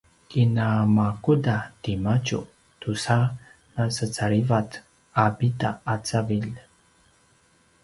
[0.29, 2.39] kinamakuda timadju
[2.79, 3.17] tusa
[3.73, 4.69] nasecalivat
[5.23, 6.55] a pida a cavilj